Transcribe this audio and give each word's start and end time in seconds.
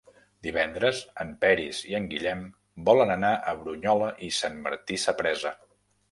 Divendres 0.45 0.99
en 1.23 1.33
Peris 1.43 1.81
i 1.89 1.91
en 1.99 2.07
Guillem 2.13 2.41
volen 2.87 3.11
anar 3.17 3.31
a 3.51 3.53
Brunyola 3.59 4.07
i 4.29 4.31
Sant 4.39 4.57
Martí 4.69 4.99
Sapresa. 5.05 5.53